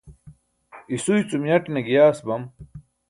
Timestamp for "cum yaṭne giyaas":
1.29-2.19